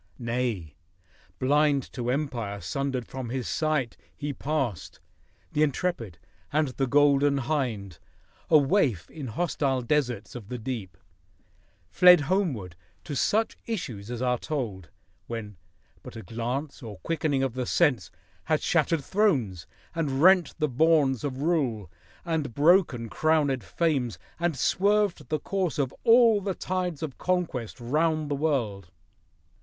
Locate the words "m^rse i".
25.39-25.77